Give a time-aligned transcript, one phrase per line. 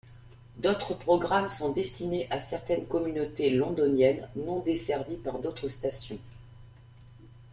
[0.57, 6.17] D'autres programmes sont destinés à certaines communautés londoniennes non desservies par d'autres stations.